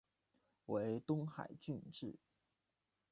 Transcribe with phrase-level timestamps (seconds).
[0.65, 2.17] 为东海郡治。